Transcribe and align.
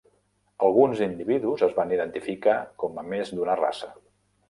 Alguns 0.67 1.03
individus 1.07 1.65
es 1.69 1.77
van 1.81 1.95
identificar 1.99 2.59
com 2.85 3.01
a 3.05 3.09
més 3.15 3.37
d'una 3.37 3.63
raça. 3.65 3.97